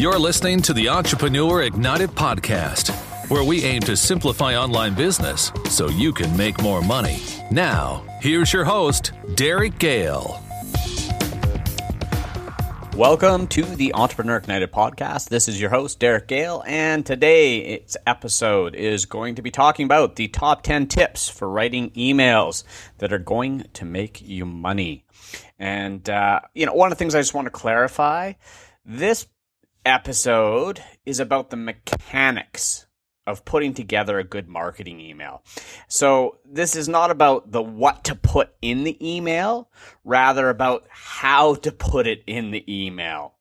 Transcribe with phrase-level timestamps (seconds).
[0.00, 2.90] You're listening to the Entrepreneur Ignited podcast,
[3.28, 7.20] where we aim to simplify online business so you can make more money.
[7.50, 10.40] Now, here's your host, Derek Gehl.
[12.96, 15.28] Welcome to the Entrepreneur Ignited podcast.
[15.28, 20.16] This is your host, Derek Gehl, and today's episode is going to be talking about
[20.16, 22.64] the top 10 tips for writing emails
[22.96, 25.04] that are going to make you money.
[25.58, 28.32] And, uh, you know, one of the things I just want to clarify
[28.86, 29.26] this
[29.84, 32.86] episode is about the mechanics
[33.26, 35.42] of putting together a good marketing email.
[35.88, 39.70] So this is not about the what to put in the email,
[40.04, 43.34] rather about how to put it in the email.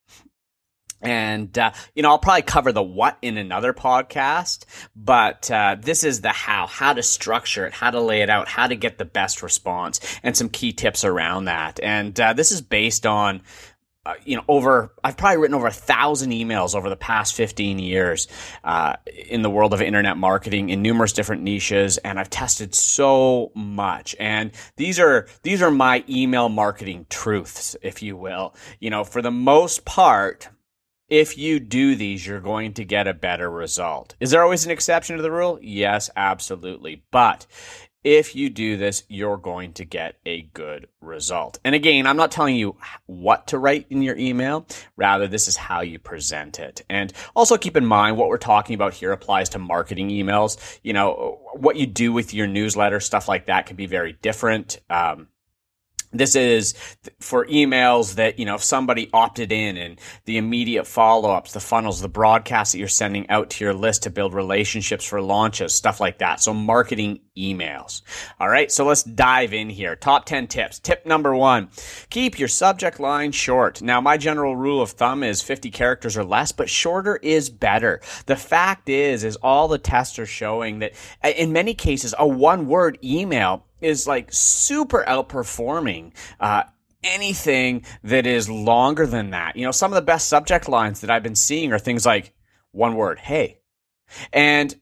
[1.02, 4.66] And, uh, you know, I'll probably cover the what in another podcast,
[4.98, 8.50] but uh, this is the how, how to structure it, how to lay it out,
[8.50, 11.80] how to get the best response, and some key tips around that.
[11.82, 13.44] And uh, this is based on
[14.06, 17.80] uh, you know, over I've probably written over a thousand emails over the past 15
[17.80, 18.28] years
[18.64, 18.96] uh,
[19.28, 24.16] in the world of internet marketing in numerous different niches, and I've tested so much.
[24.20, 28.56] And these are these are my email marketing truths, if you will.
[28.80, 30.50] You know, for the most part,
[31.10, 34.16] if you do these, you're going to get a better result.
[34.20, 35.60] Is there always an exception to the rule?
[35.62, 37.04] Yes, absolutely.
[37.12, 37.48] But
[38.04, 41.60] if you do this, you're going to get a good result.
[41.64, 44.66] And again, I'm not telling you what to write in your email.
[44.96, 46.84] Rather, this is how you present it.
[46.90, 50.80] And also keep in mind what we're talking about here applies to marketing emails.
[50.82, 54.80] You know, what you do with your newsletter, stuff like that can be very different.
[54.90, 55.28] Um,
[56.12, 56.74] this is
[57.20, 61.60] for emails that, you know, if somebody opted in and the immediate follow ups, the
[61.60, 65.74] funnels, the broadcasts that you're sending out to your list to build relationships for launches,
[65.74, 66.42] stuff like that.
[66.42, 68.02] So marketing emails.
[68.40, 68.72] All right.
[68.72, 69.96] So let's dive in here.
[69.96, 70.80] Top 10 tips.
[70.80, 71.70] Tip number one,
[72.10, 73.82] keep your subject line short.
[73.82, 78.02] Now, my general rule of thumb is 50 characters or less, but shorter is better.
[78.26, 82.68] The fact is, is all the tests are showing that in many cases, a one
[82.68, 86.64] word email is like super outperforming uh,
[87.04, 89.56] anything that is longer than that.
[89.56, 92.34] You know, some of the best subject lines that I've been seeing are things like
[92.72, 93.60] one word, hey.
[94.34, 94.76] And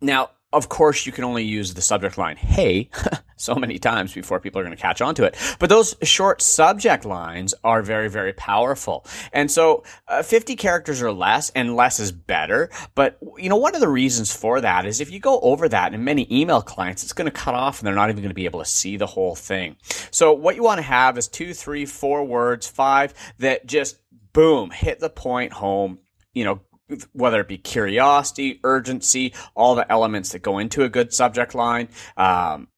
[0.00, 2.88] now of course, you can only use the subject line, hey,
[3.36, 5.36] so many times before people are going to catch on to it.
[5.58, 9.04] But those short subject lines are very, very powerful.
[9.32, 12.70] And so uh, 50 characters or less, and less is better.
[12.94, 15.92] But, you know, one of the reasons for that is if you go over that
[15.92, 18.34] in many email clients, it's going to cut off and they're not even going to
[18.34, 19.76] be able to see the whole thing.
[20.12, 23.98] So what you want to have is two, three, four words, five that just
[24.32, 25.98] boom, hit the point home
[26.34, 26.60] you know,
[27.12, 31.88] whether it be curiosity, urgency, all the elements that go into a good subject line.
[32.16, 32.68] Um,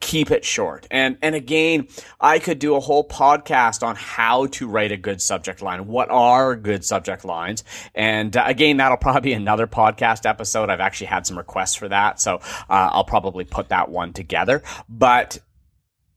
[0.00, 0.86] keep it short.
[0.90, 1.88] And and again,
[2.20, 5.86] I could do a whole podcast on how to write a good subject line.
[5.86, 7.64] What are good subject lines?
[7.94, 10.70] And uh, again, that'll probably be another podcast episode.
[10.70, 12.36] I've actually had some requests for that, so
[12.68, 14.62] uh, I'll probably put that one together.
[14.88, 15.38] But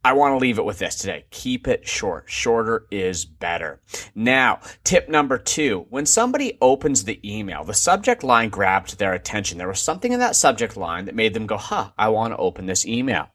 [0.04, 1.26] I want to leave it with this today.
[1.30, 2.26] Keep it short.
[2.28, 3.82] Shorter is better.
[4.16, 5.86] Now, tip number two.
[5.90, 9.58] When somebody opens the email, the subject line grabbed their attention.
[9.58, 12.38] There was something in that subject line that made them go, huh, I want to
[12.38, 13.28] open this email.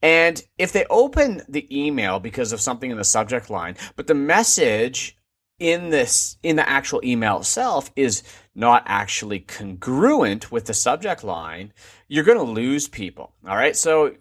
[0.00, 4.14] And if they open the email because of something in the subject line, but the
[4.14, 5.16] message
[5.58, 8.22] in this, in the actual email itself is
[8.54, 11.72] not actually congruent with the subject line,
[12.08, 13.32] you're going to lose people.
[13.46, 13.74] All right.
[13.74, 14.14] So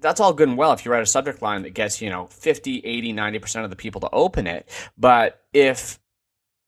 [0.00, 2.26] that's all good and well if you write a subject line that gets, you know,
[2.26, 4.68] 50, 80, 90% of the people to open it.
[4.96, 5.98] But if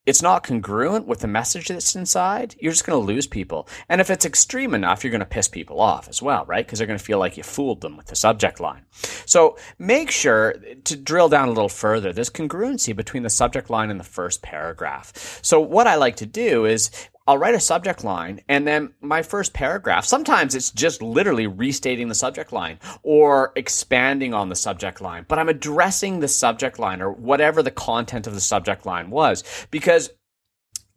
[0.05, 3.69] it's not congruent with the message that's inside, you're just going to lose people.
[3.89, 6.67] And if it's extreme enough, you're going to piss people off as well, right?
[6.67, 8.85] Because they're going to feel like you fooled them with the subject line.
[9.27, 10.55] So make sure
[10.85, 14.43] to drill down a little further, there's congruency between the subject line and the first
[14.43, 15.41] paragraph.
[15.43, 16.91] So what I like to do is
[17.33, 22.09] I'll write a subject line and then my first paragraph, sometimes it's just literally restating
[22.09, 27.01] the subject line or expanding on the subject line, but I'm addressing the subject line
[27.01, 30.11] or whatever the content of the subject line was because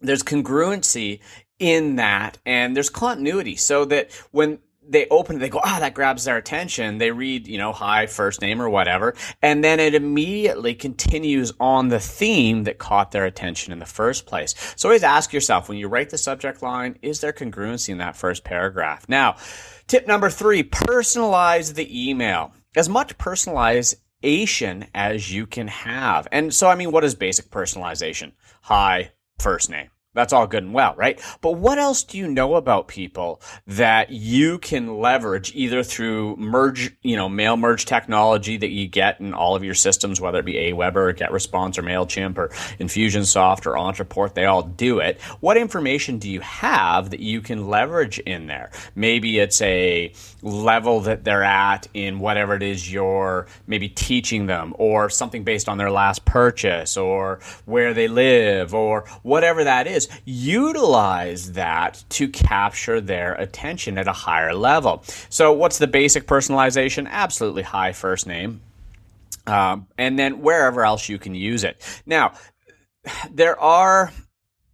[0.02, 1.22] there's congruency
[1.58, 5.80] in that and there's continuity so that when they open it, they go, ah, oh,
[5.80, 6.98] that grabs their attention.
[6.98, 9.16] They read, you know, hi, first name or whatever.
[9.42, 14.26] And then it immediately continues on the theme that caught their attention in the first
[14.26, 14.54] place.
[14.76, 18.16] So always ask yourself when you write the subject line, is there congruency in that
[18.16, 19.08] first paragraph?
[19.08, 19.38] Now,
[19.88, 22.54] tip number three, personalize the email.
[22.76, 26.28] As much personalization as you can have.
[26.32, 28.34] And so, I mean, what is basic personalization?
[28.64, 31.22] Hi, first name That's all good and well, right?
[31.42, 36.96] But what else do you know about people that you can leverage either through merge,
[37.02, 40.46] you know, mail merge technology that you get in all of your systems, whether it
[40.46, 42.48] be Aweber or GetResponse or MailChimp or
[42.80, 45.22] Infusionsoft or Ontraport, they all do it.
[45.42, 48.72] What information do you have that you can leverage in there?
[48.96, 54.74] Maybe it's a level that they're at in whatever it is you're maybe teaching them
[54.78, 60.05] or something based on their last purchase or where they live or whatever that is
[60.26, 65.04] utilize that to capture their attention at a higher level.
[65.30, 67.08] So, what's the basic personalization?
[67.10, 68.62] Absolutely hi first name.
[69.48, 71.82] Um, and then wherever else you can use it.
[72.06, 72.34] Now,
[73.32, 74.12] there are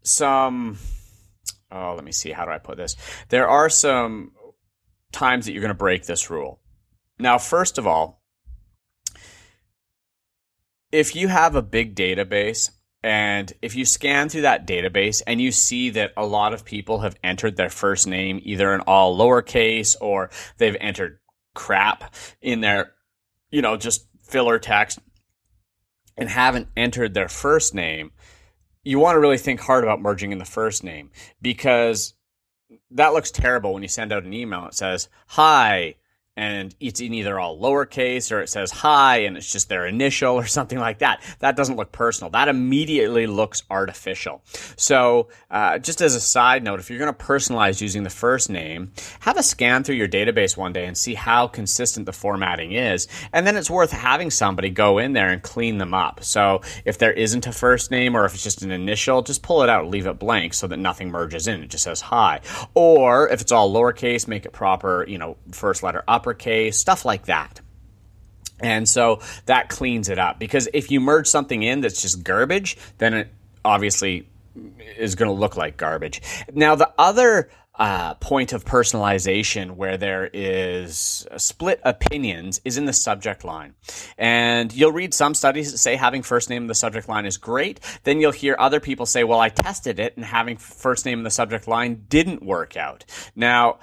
[0.03, 0.77] some,
[1.71, 2.95] oh, let me see, how do I put this?
[3.29, 4.31] There are some
[5.11, 6.59] times that you're going to break this rule.
[7.19, 8.21] Now, first of all,
[10.91, 12.71] if you have a big database
[13.03, 16.99] and if you scan through that database and you see that a lot of people
[16.99, 21.19] have entered their first name either in all lowercase or they've entered
[21.55, 22.93] crap in their,
[23.49, 24.99] you know, just filler text
[26.15, 28.11] and haven't entered their first name,
[28.83, 31.09] you want to really think hard about merging in the first name
[31.41, 32.13] because
[32.91, 34.65] that looks terrible when you send out an email.
[34.65, 35.95] It says, Hi,
[36.41, 40.33] and it's in either all lowercase or it says hi and it's just their initial
[40.33, 41.21] or something like that.
[41.37, 42.31] That doesn't look personal.
[42.31, 44.41] That immediately looks artificial.
[44.75, 48.49] So, uh, just as a side note, if you're going to personalize using the first
[48.49, 52.71] name, have a scan through your database one day and see how consistent the formatting
[52.71, 53.07] is.
[53.33, 56.23] And then it's worth having somebody go in there and clean them up.
[56.23, 59.61] So, if there isn't a first name or if it's just an initial, just pull
[59.61, 61.61] it out, leave it blank so that nothing merges in.
[61.61, 62.41] It just says hi.
[62.73, 67.05] Or if it's all lowercase, make it proper, you know, first letter up uppercase, stuff
[67.05, 67.59] like that.
[68.59, 72.77] And so that cleans it up because if you merge something in that's just garbage,
[72.99, 73.27] then it
[73.65, 74.29] obviously
[74.97, 76.21] is going to look like garbage.
[76.53, 82.93] Now, the other uh, point of personalization where there is split opinions is in the
[82.93, 83.73] subject line.
[84.17, 87.37] And you'll read some studies that say having first name in the subject line is
[87.37, 87.79] great.
[88.03, 91.23] Then you'll hear other people say, well, I tested it and having first name in
[91.23, 93.05] the subject line didn't work out.
[93.35, 93.79] Now,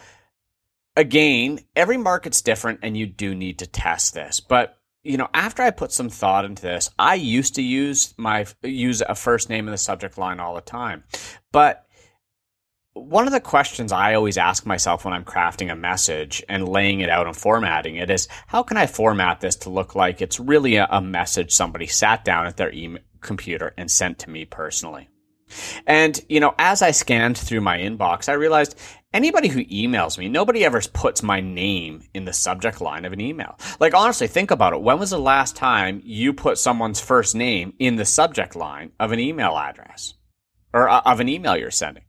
[0.99, 4.41] again, every market's different and you do need to test this.
[4.41, 4.75] But
[5.05, 9.01] you know, after I put some thought into this, I used to use my use
[9.01, 11.05] a first name in the subject line all the time.
[11.53, 11.87] But
[12.95, 17.01] one of the questions I always ask myself when I'm crafting a message and laying
[17.01, 20.41] it out and formatting it is how can I format this to look like it's
[20.41, 24.45] really a, a message somebody sat down at their email computer and sent to me
[24.45, 25.09] personally?
[25.87, 28.79] And, you know, as I scanned through my inbox, I realized
[29.13, 33.21] anybody who emails me, nobody ever puts my name in the subject line of an
[33.21, 33.59] email.
[33.81, 34.83] Like, honestly, think about it.
[34.83, 39.13] When was the last time you put someone's first name in the subject line of
[39.13, 40.15] an email address
[40.73, 42.05] or uh, of an email you're sending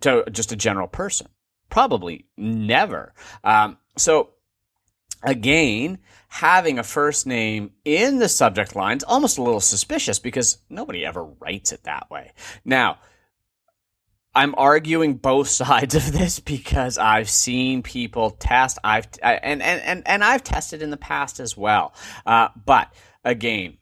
[0.00, 1.28] to just a general person?
[1.68, 3.14] Probably never.
[3.44, 4.30] Um, so,
[5.22, 5.98] again,
[6.28, 11.04] having a first name in the subject line is almost a little suspicious because nobody
[11.04, 12.32] ever writes it that way.
[12.64, 12.98] Now,
[14.34, 18.78] I'm arguing both sides of this because I've seen people test.
[18.84, 21.94] I've and and and, and I've tested in the past as well.
[22.24, 22.92] Uh, but
[23.24, 23.78] again,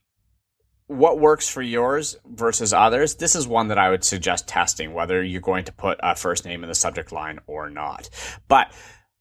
[0.87, 3.17] what works for yours versus others?
[3.17, 6.45] This is one that I would suggest testing whether you're going to put a first
[6.45, 8.09] name in the subject line or not.
[8.49, 8.73] But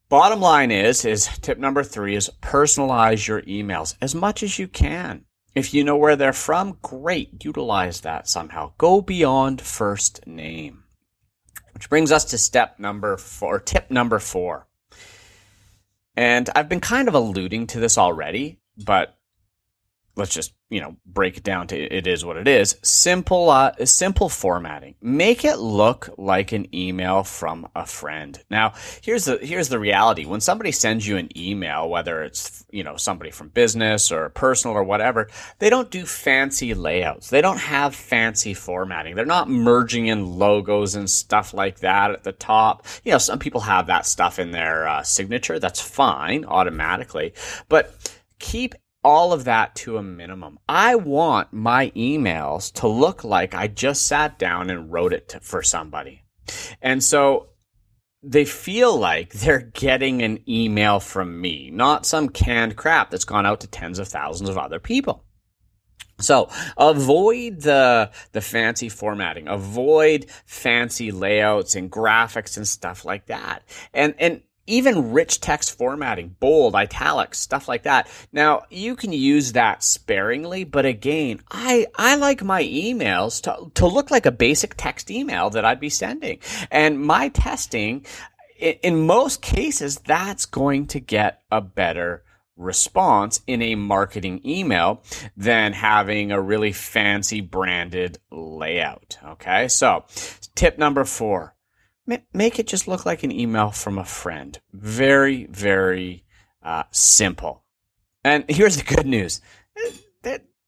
[0.07, 4.67] bottom line is is tip number three is personalize your emails as much as you
[4.67, 5.25] can.
[5.53, 7.43] If you know where they're from, great.
[7.43, 8.73] Utilize that somehow.
[8.77, 10.83] Go beyond first name.
[11.77, 14.65] Which brings us to step number four, tip number four.
[16.15, 19.15] And I've been kind of alluding to this already, but
[20.17, 22.77] let's just you know break it down to it is what it is.
[22.81, 24.95] Simple uh, simple formatting.
[25.01, 28.37] Make it look like an email from a friend.
[28.49, 30.25] Now here's the here's the reality.
[30.25, 34.75] When somebody sends you an email whether it's you know somebody from business or personal
[34.75, 37.29] or whatever they don't do fancy layouts.
[37.29, 39.15] They don't have fancy formatting.
[39.15, 42.85] They're not merging in logos and stuff like that at the top.
[43.03, 45.59] You know some people have that stuff in their uh, signature.
[45.59, 47.33] That's fine automatically.
[47.69, 47.93] But
[48.39, 50.59] keep all of that to a minimum.
[50.67, 55.39] I want my emails to look like I just sat down and wrote it to,
[55.39, 56.23] for somebody.
[56.81, 57.49] And so
[58.23, 63.45] they feel like they're getting an email from me, not some canned crap that's gone
[63.45, 65.23] out to tens of thousands of other people.
[66.19, 73.63] So avoid the the fancy formatting, avoid fancy layouts and graphics and stuff like that.
[73.93, 78.07] And and even rich text formatting, bold, italics, stuff like that.
[78.31, 83.87] Now, you can use that sparingly, but again, I, I like my emails to, to
[83.87, 86.39] look like a basic text email that I'd be sending.
[86.69, 88.05] And my testing,
[88.59, 92.23] in, most cases, that's going to get a better
[92.55, 95.03] response in a marketing email
[95.35, 99.17] than having a really fancy branded layout.
[99.23, 99.67] Okay.
[99.67, 100.05] So
[100.55, 101.53] tip number four,
[102.33, 104.59] make it just look like an email from a friend.
[104.73, 106.23] Very, very
[106.63, 107.63] uh, simple.
[108.23, 109.41] And here's the good news.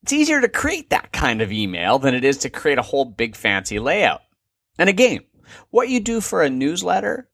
[0.02, 3.06] It's easier to create that kind of email than it is to create a whole
[3.06, 4.22] big fancy layout.
[4.78, 5.20] And again,
[5.72, 7.30] what you do for a newsletter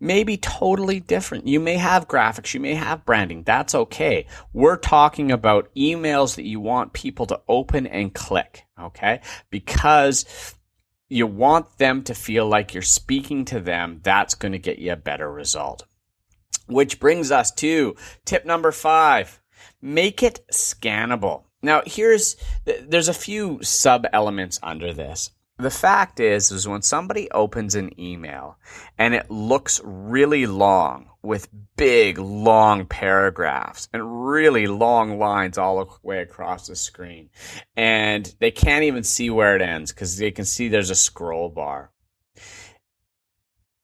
[0.00, 1.46] may be totally different.
[1.46, 3.42] You may have graphics, you may have branding.
[3.42, 4.26] That's okay.
[4.52, 9.20] We're talking about emails that you want people to open and click, okay?
[9.50, 10.54] Because
[11.08, 14.00] you want them to feel like you're speaking to them.
[14.02, 15.84] That's going to get you a better result.
[16.66, 17.94] Which brings us to
[18.24, 19.40] tip number five.
[19.82, 21.44] Make it scannable.
[21.62, 27.30] Now, here's, there's a few sub elements under this the fact is is when somebody
[27.30, 28.58] opens an email
[28.98, 35.90] and it looks really long with big long paragraphs and really long lines all the
[36.02, 37.30] way across the screen
[37.76, 41.48] and they can't even see where it ends because they can see there's a scroll
[41.48, 41.90] bar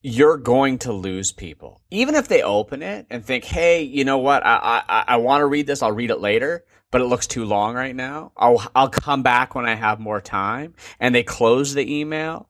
[0.02, 4.19] you're going to lose people even if they open it and think hey you know
[4.19, 7.26] what i i, I want to read this i'll read it later but it looks
[7.26, 8.33] too long right now.
[8.37, 10.75] I'll I'll come back when I have more time.
[10.99, 12.49] And they close the email.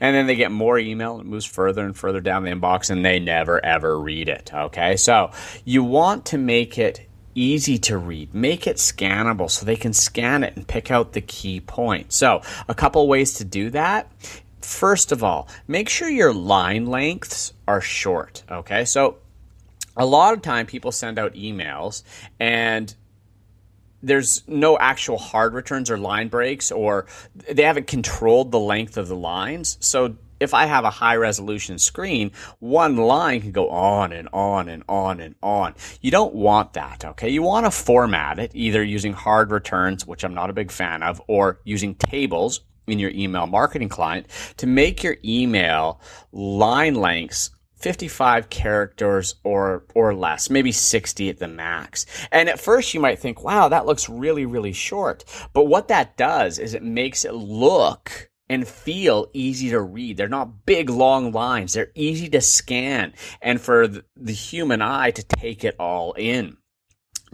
[0.00, 2.88] And then they get more email and it moves further and further down the inbox
[2.88, 4.50] and they never ever read it.
[4.52, 4.96] Okay.
[4.96, 5.32] So
[5.64, 8.34] you want to make it easy to read.
[8.34, 12.16] Make it scannable so they can scan it and pick out the key points.
[12.16, 14.10] So a couple ways to do that.
[14.66, 18.42] First of all, make sure your line lengths are short.
[18.50, 18.84] Okay.
[18.84, 19.18] So
[19.96, 22.02] a lot of time people send out emails
[22.40, 22.92] and
[24.02, 27.06] there's no actual hard returns or line breaks, or
[27.48, 29.78] they haven't controlled the length of the lines.
[29.80, 34.68] So if I have a high resolution screen, one line can go on and on
[34.68, 35.74] and on and on.
[36.00, 37.28] You don't want that, okay?
[37.28, 41.04] You want to format it either using hard returns, which I'm not a big fan
[41.04, 44.26] of, or using tables in your email marketing client
[44.56, 46.00] to make your email
[46.32, 52.06] line lengths 55 characters or or less, maybe 60 at the max.
[52.32, 56.16] And at first you might think, "Wow, that looks really really short." But what that
[56.16, 60.16] does is it makes it look and feel easy to read.
[60.16, 61.72] They're not big long lines.
[61.72, 63.12] They're easy to scan
[63.42, 66.56] and for the human eye to take it all in.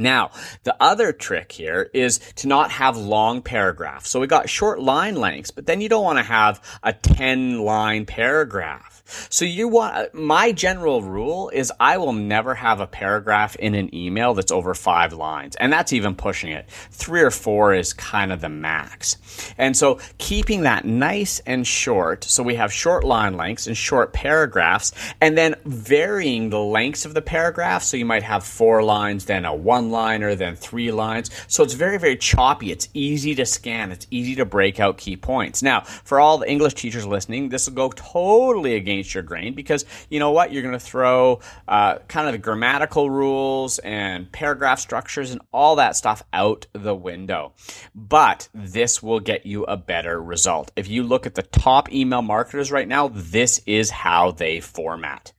[0.03, 0.33] Now,
[0.65, 4.11] the other trick here is to not have long paragraphs.
[4.11, 7.61] So we got short line lengths, but then you don't want to have a 10
[7.61, 8.92] line paragraph.
[9.29, 13.95] So you want my general rule is I will never have a paragraph in an
[13.95, 16.69] email that's over five lines, and that's even pushing it.
[16.91, 19.17] Three or four is kind of the max.
[19.59, 24.13] And so keeping that nice and short, so we have short line lengths and short
[24.13, 27.83] paragraphs, and then varying the lengths of the paragraph.
[27.83, 31.31] So you might have four lines, then a one liner, then three lines.
[31.49, 32.71] So it's very, very choppy.
[32.71, 33.93] It's easy to scan.
[33.93, 35.63] It's easy to break out key points.
[35.63, 39.55] Now, for all the English teachers listening, this will go totally against against your grain
[39.55, 40.53] because you know what?
[40.53, 45.77] You're going to throw uh, kind of the grammatical rules and paragraph structures and all
[45.77, 47.53] that stuff out the window.
[47.95, 50.71] But this will get you a better result.
[50.77, 55.33] If you look at the top email marketers right now, this is how they format.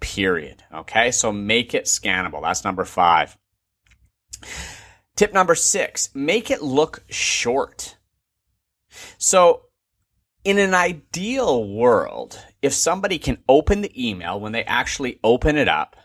[0.00, 0.64] Period.
[0.74, 2.42] Okay, so make it scannable.
[2.42, 3.36] That's number five.
[5.14, 7.96] Tip number six make it look short.
[9.18, 9.62] So,
[10.44, 15.68] in an ideal world, if somebody can open the email when they actually open it
[15.68, 15.96] up,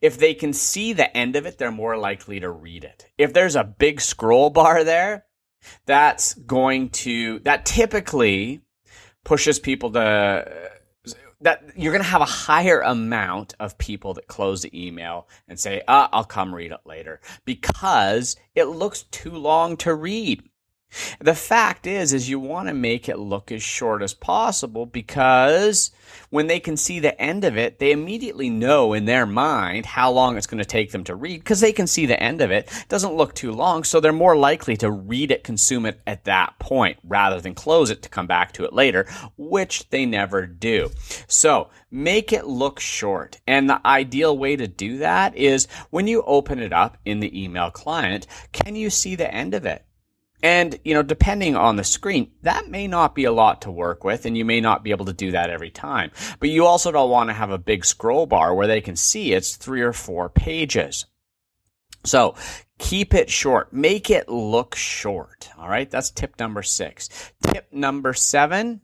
[0.00, 3.06] if they can see the end of it, they're more likely to read it.
[3.16, 5.24] If there's a big scroll bar there,
[5.86, 8.60] that's going to, that typically
[9.24, 10.70] pushes people to,
[11.40, 15.60] that you're going to have a higher amount of people that close the email and
[15.60, 20.42] say, ah, I'll come read it later because it looks too long to read.
[21.20, 25.90] The fact is, is you want to make it look as short as possible because
[26.30, 30.10] when they can see the end of it, they immediately know in their mind how
[30.10, 32.50] long it's going to take them to read because they can see the end of
[32.50, 32.58] it.
[32.58, 32.84] it.
[32.88, 36.58] Doesn't look too long, so they're more likely to read it, consume it at that
[36.58, 40.90] point rather than close it to come back to it later, which they never do.
[41.26, 43.38] So make it look short.
[43.46, 47.42] And the ideal way to do that is when you open it up in the
[47.42, 49.84] email client, can you see the end of it?
[50.42, 54.04] And, you know, depending on the screen, that may not be a lot to work
[54.04, 56.12] with and you may not be able to do that every time.
[56.38, 59.32] But you also don't want to have a big scroll bar where they can see
[59.32, 61.06] it's three or four pages.
[62.04, 62.36] So
[62.78, 63.72] keep it short.
[63.72, 65.50] Make it look short.
[65.58, 65.90] All right.
[65.90, 67.32] That's tip number six.
[67.42, 68.82] Tip number seven.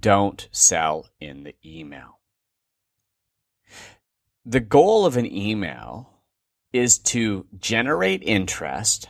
[0.00, 2.20] Don't sell in the email.
[4.46, 6.10] The goal of an email
[6.72, 9.08] is to generate interest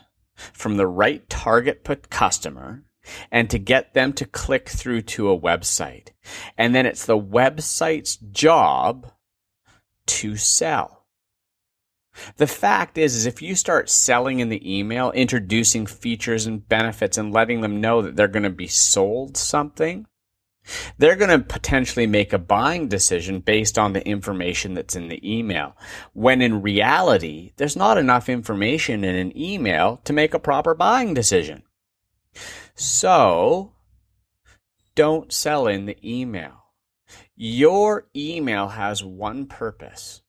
[0.53, 2.85] from the right target customer
[3.31, 6.09] and to get them to click through to a website.
[6.57, 9.11] And then it's the website's job
[10.07, 11.07] to sell.
[12.37, 17.17] The fact is, is if you start selling in the email, introducing features and benefits
[17.17, 20.07] and letting them know that they're going to be sold something,
[20.99, 25.21] they're going to potentially make a buying decision based on the information that's in the
[25.29, 25.77] email.
[26.13, 31.15] When in reality, there's not enough information in an email to make a proper buying
[31.15, 31.63] decision.
[32.75, 33.73] So,
[34.95, 36.65] don't sell in the email.
[37.35, 40.23] Your email has one purpose.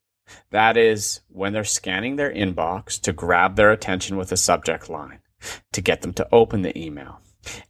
[0.52, 5.20] That is when they're scanning their inbox to grab their attention with a subject line,
[5.72, 7.20] to get them to open the email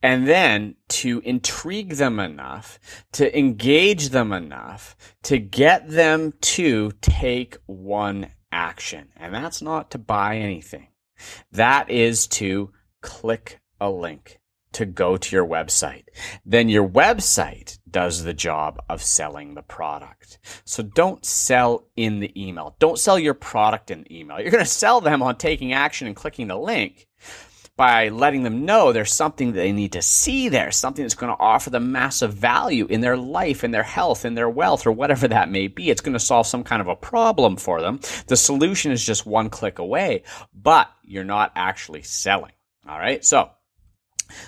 [0.01, 2.79] and then to intrigue them enough,
[3.13, 9.09] to engage them enough, to get them to take one action.
[9.15, 10.87] And that's not to buy anything.
[11.51, 12.71] That is to
[13.01, 14.39] click a link
[14.71, 16.05] to go to your website.
[16.45, 20.37] Then your website does the job of selling the product.
[20.63, 22.75] So don't sell in the email.
[22.79, 24.39] Don't sell your product in the email.
[24.39, 27.07] You're going to sell them on taking action and clicking the link
[27.79, 31.33] by letting them know there's something that they need to see there, something that's going
[31.33, 34.91] to offer them massive value in their life, in their health, in their wealth, or
[34.91, 35.89] whatever that may be.
[35.89, 38.01] It's going to solve some kind of a problem for them.
[38.27, 42.51] The solution is just one click away, but you're not actually selling.
[42.85, 43.23] All right.
[43.23, 43.49] So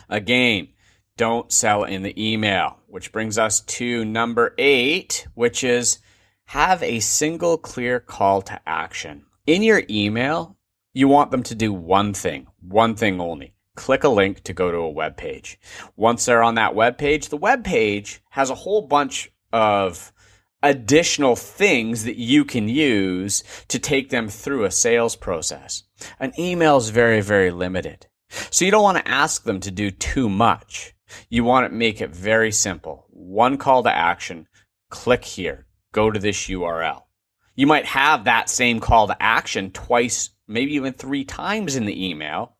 [0.09, 0.67] again,
[1.15, 5.99] don't sell in the email, which brings us to number eight, which is
[6.47, 9.23] have a single clear call to action.
[9.47, 10.57] In your email,
[10.93, 13.53] you want them to do one thing, one thing only.
[13.75, 15.57] Click a link to go to a web page.
[15.95, 20.11] Once they're on that web page, the web page has a whole bunch of
[20.61, 25.83] additional things that you can use to take them through a sales process.
[26.19, 28.07] An email is very, very limited.
[28.29, 30.93] So you don't want to ask them to do too much.
[31.29, 33.05] You want to make it very simple.
[33.09, 34.47] One call to action.
[34.89, 35.65] Click here.
[35.91, 37.03] Go to this URL.
[37.55, 42.09] You might have that same call to action twice maybe even three times in the
[42.09, 42.57] email,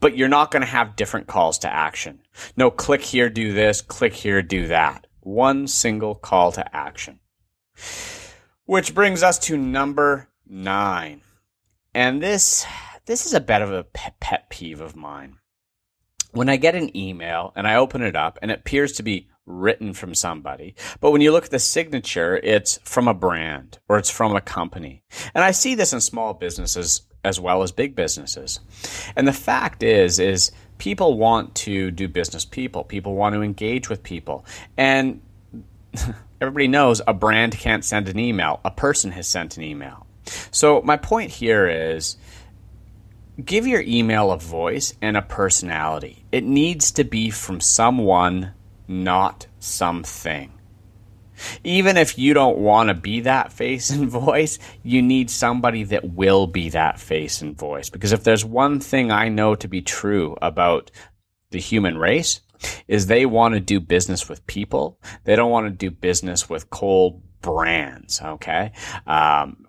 [0.00, 2.20] but you're not going to have different calls to action.
[2.56, 5.06] No, click here, do this, click here, do that.
[5.20, 7.20] One single call to action.
[8.64, 11.22] Which brings us to number nine.
[11.94, 12.66] And this,
[13.06, 15.38] this is a bit of a pet peeve of mine.
[16.32, 19.30] When I get an email and I open it up and it appears to be
[19.46, 20.74] written from somebody.
[21.00, 24.40] But when you look at the signature, it's from a brand or it's from a
[24.40, 25.02] company.
[25.34, 28.60] And I see this in small businesses as well as big businesses.
[29.16, 32.84] And the fact is, is people want to do business people.
[32.84, 34.44] People want to engage with people.
[34.76, 35.20] And
[36.40, 38.60] everybody knows a brand can't send an email.
[38.64, 40.06] A person has sent an email.
[40.50, 42.16] So my point here is
[43.44, 46.24] give your email a voice and a personality.
[46.32, 48.52] It needs to be from someone
[48.88, 50.52] not something.
[51.64, 56.12] Even if you don't want to be that face and voice, you need somebody that
[56.12, 57.90] will be that face and voice.
[57.90, 60.90] Because if there's one thing I know to be true about
[61.50, 62.40] the human race,
[62.88, 64.98] is they want to do business with people.
[65.24, 68.20] They don't want to do business with cold brands.
[68.22, 68.72] Okay.
[69.06, 69.66] Um,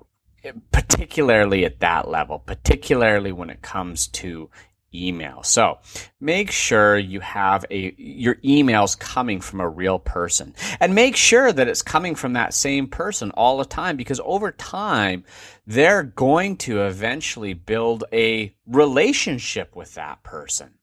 [0.72, 4.50] particularly at that level, particularly when it comes to
[4.94, 5.44] email.
[5.44, 5.80] So
[6.20, 11.52] make sure you have a, your emails coming from a real person and make sure
[11.52, 15.24] that it's coming from that same person all the time because over time,
[15.66, 20.76] they're going to eventually build a relationship with that person.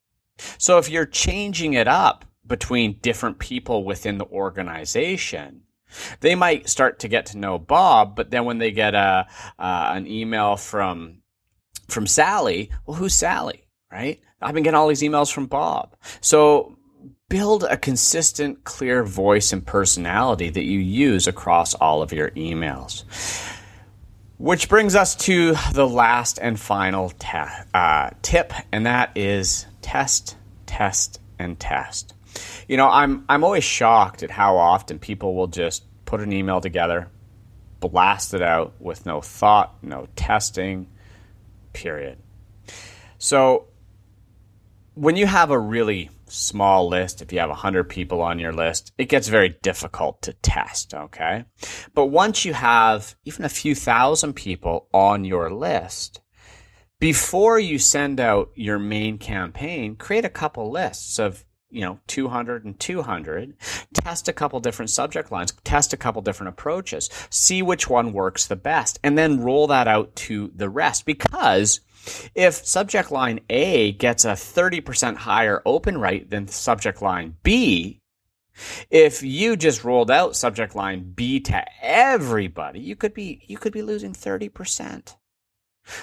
[0.58, 5.62] So if you're changing it up between different people within the organization,
[6.20, 9.26] they might start to get to know Bob, but then when they get a
[9.58, 11.22] uh, an email from
[11.88, 13.63] from Sally, well, who's Sally?
[13.94, 14.20] Right?
[14.42, 15.94] I've been getting all these emails from Bob.
[16.20, 16.76] So
[17.28, 23.04] build a consistent, clear voice and personality that you use across all of your emails.
[24.38, 27.12] Which brings us to the last and final
[27.72, 32.14] uh, tip, and that is test, test, and test.
[32.66, 36.60] You know, I'm I'm always shocked at how often people will just put an email
[36.60, 37.08] together,
[37.78, 40.88] blast it out with no thought, no testing,
[41.72, 42.18] period.
[43.18, 43.68] So
[44.94, 48.92] when you have a really small list, if you have 100 people on your list,
[48.98, 51.44] it gets very difficult to test, okay?
[51.94, 56.20] But once you have even a few thousand people on your list,
[57.00, 62.64] before you send out your main campaign, create a couple lists of you know 200
[62.64, 63.54] and 200
[63.94, 68.46] test a couple different subject lines test a couple different approaches see which one works
[68.46, 71.80] the best and then roll that out to the rest because
[72.34, 78.00] if subject line A gets a 30% higher open rate than subject line B,
[78.90, 83.72] if you just rolled out subject line B to everybody, you could be you could
[83.72, 85.16] be losing 30%.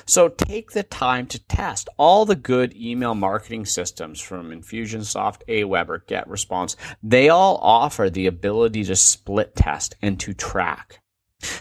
[0.05, 6.05] So take the time to test all the good email marketing systems from Infusionsoft, Aweber,
[6.05, 6.75] GetResponse.
[7.01, 11.01] They all offer the ability to split test and to track.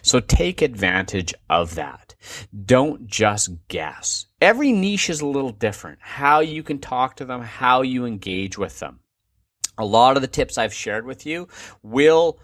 [0.02, 2.14] So take advantage of that.
[2.64, 4.26] Don't just guess.
[4.40, 5.98] Every niche is a little different.
[6.00, 9.00] How you can talk to them, how you engage with them.
[9.78, 11.48] A lot of the tips I've shared with you
[11.82, 12.38] will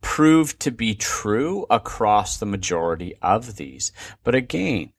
[0.00, 3.92] prove to be true across the majority of these.
[4.24, 4.92] But again,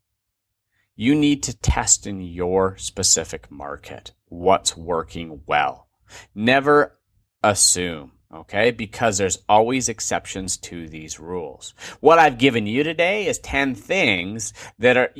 [0.96, 5.88] you need to test in your specific market what's working well.
[6.36, 7.00] Never
[7.44, 8.72] assume okay?
[8.72, 11.74] Because there's always exceptions to these rules.
[12.00, 15.14] What I've given you today is 10 things that are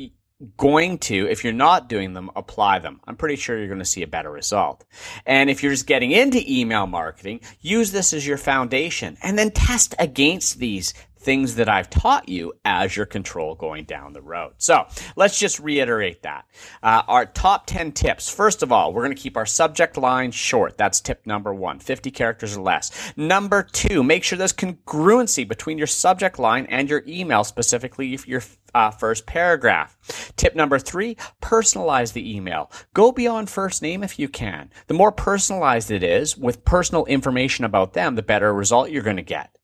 [0.56, 3.00] going to, if you're not doing them, apply them.
[3.06, 4.84] I'm pretty sure you're going to see a better result.
[5.24, 9.50] And if you're just getting into email marketing, use this as your foundation and then
[9.50, 14.54] test against these things that I've taught you as your control going down the road.
[14.58, 16.46] So let's just reiterate that.
[16.82, 18.28] Uh, our top 10 tips.
[18.28, 20.76] First of all, we're going to keep our subject line short.
[20.76, 23.12] That's tip number one, 50 characters or less.
[23.16, 28.42] Number two, make sure there's congruency between your subject line and your email, specifically your
[28.74, 29.96] uh, first paragraph.
[30.36, 32.70] Tip number three, personalize the email.
[32.94, 34.70] Go beyond first name if you can.
[34.86, 39.16] The more personalized it is with personal information about them, the better result you're going
[39.16, 39.56] to get.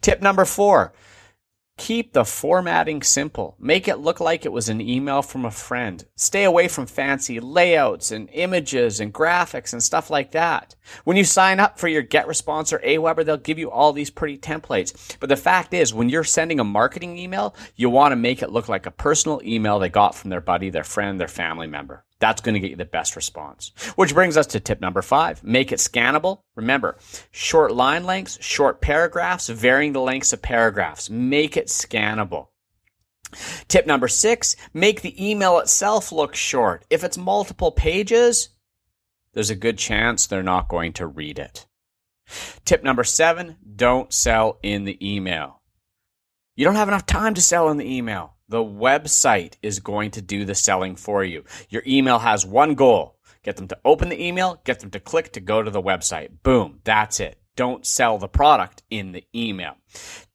[0.00, 0.92] Tip number four,
[1.78, 3.56] Keep the formatting simple.
[3.58, 6.04] Make it look like it was an email from a friend.
[6.14, 10.76] Stay away from fancy layouts and images and graphics and stuff like that.
[11.04, 14.36] When you sign up for your GetResponse or Aweber, they'll give you all these pretty
[14.36, 15.16] templates.
[15.18, 18.52] But the fact is, when you're sending a marketing email, you want to make it
[18.52, 22.04] look like a personal email they got from their buddy, their friend, their family member.
[22.22, 23.72] That's going to get you the best response.
[23.96, 25.42] Which brings us to tip number five.
[25.42, 26.42] Make it scannable.
[26.54, 26.96] Remember,
[27.32, 31.10] short line lengths, short paragraphs, varying the lengths of paragraphs.
[31.10, 32.46] Make it scannable.
[33.66, 36.84] Tip number six, make the email itself look short.
[36.90, 38.50] If it's multiple pages,
[39.34, 41.66] there's a good chance they're not going to read it.
[42.64, 45.60] Tip number seven, don't sell in the email.
[46.54, 48.36] You don't have enough time to sell in the email.
[48.52, 51.42] The website is going to do the selling for you.
[51.70, 53.16] Your email has one goal.
[53.42, 56.42] Get them to open the email, get them to click to go to the website.
[56.42, 56.80] Boom.
[56.84, 57.38] That's it.
[57.56, 59.76] Don't sell the product in the email.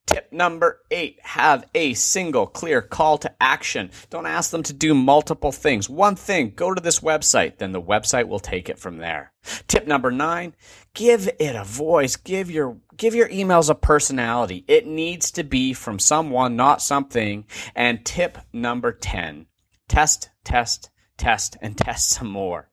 [0.08, 3.92] Tip number eight, have a single clear call to action.
[4.10, 5.90] Don't ask them to do multiple things.
[5.90, 9.34] One thing, go to this website, then the website will take it from there.
[9.68, 10.56] Tip number nine,
[10.94, 12.16] give it a voice.
[12.16, 14.64] Give your, give your emails a personality.
[14.70, 17.46] It needs to be from someone, not something.
[17.76, 19.48] And tip number 10,
[19.90, 22.70] test, test, test, and test some more.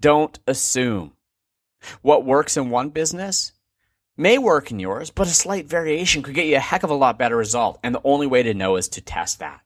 [0.00, 1.12] Don't assume.
[2.02, 3.52] What works in one business
[4.16, 6.94] may work in yours, but a slight variation could get you a heck of a
[6.94, 7.78] lot better result.
[7.82, 9.60] And the only way to know is to test that.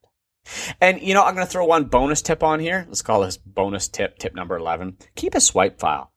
[0.81, 2.85] And you know, I'm going to throw one bonus tip on here.
[2.89, 4.97] Let's call this bonus tip, tip number 11.
[5.15, 6.13] Keep a swipe file.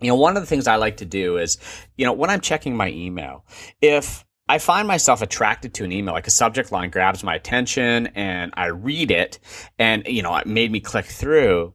[0.00, 1.58] You know, one of the things I like to do is,
[1.96, 3.44] you know, when I'm checking my email,
[3.80, 8.08] if I find myself attracted to an email, like a subject line grabs my attention
[8.08, 9.38] and I read it
[9.78, 11.74] and, you know, it made me click through.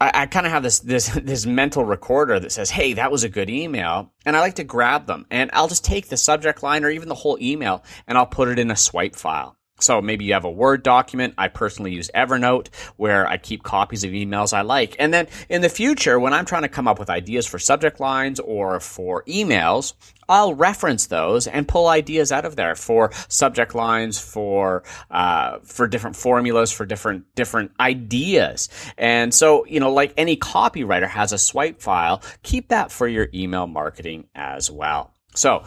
[0.00, 3.24] I, I kind of have this this this mental recorder that says, "Hey, that was
[3.24, 6.62] a good email," and I like to grab them, and I'll just take the subject
[6.62, 9.55] line or even the whole email, and I'll put it in a swipe file.
[9.78, 11.34] So maybe you have a Word document.
[11.36, 14.96] I personally use Evernote where I keep copies of emails I like.
[14.98, 18.00] And then in the future, when I'm trying to come up with ideas for subject
[18.00, 19.92] lines or for emails,
[20.28, 25.86] I'll reference those and pull ideas out of there for subject lines, for uh, for
[25.86, 28.68] different formulas, for different different ideas.
[28.98, 33.28] And so, you know, like any copywriter has a swipe file, keep that for your
[33.34, 35.14] email marketing as well.
[35.34, 35.64] So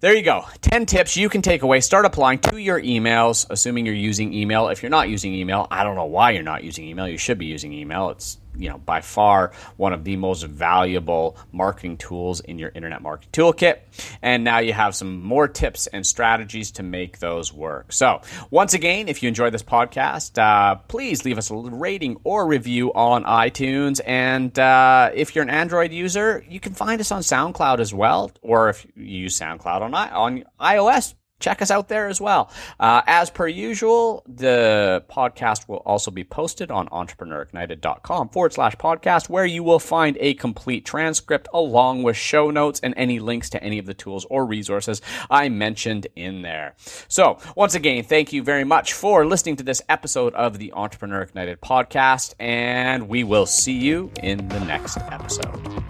[0.00, 0.44] there you go.
[0.60, 1.80] 10 tips you can take away.
[1.80, 4.68] Start applying to your emails, assuming you're using email.
[4.68, 7.08] If you're not using email, I don't know why you're not using email.
[7.08, 8.10] You should be using email.
[8.10, 13.00] It's you know, by far one of the most valuable marketing tools in your internet
[13.00, 13.78] marketing toolkit.
[14.22, 17.92] And now you have some more tips and strategies to make those work.
[17.92, 22.46] So, once again, if you enjoyed this podcast, uh, please leave us a rating or
[22.46, 24.00] review on iTunes.
[24.04, 28.30] And uh, if you're an Android user, you can find us on SoundCloud as well.
[28.42, 32.50] Or if you use SoundCloud on, on iOS, check us out there as well.
[32.80, 39.28] Uh, as per usual, the podcast will also be posted on entrepreneurignited.com forward slash podcast,
[39.28, 43.62] where you will find a complete transcript along with show notes and any links to
[43.62, 46.74] any of the tools or resources I mentioned in there.
[47.08, 51.22] So, once again, thank you very much for listening to this episode of the Entrepreneur
[51.22, 55.82] Ignited podcast, and we will see you in the next episode.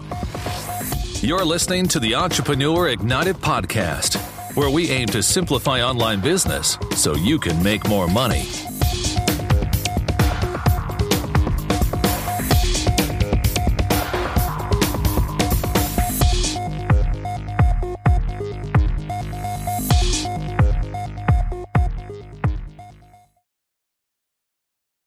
[1.21, 7.15] You're listening to the Entrepreneur Ignited podcast where we aim to simplify online business so
[7.15, 8.43] you can make more money.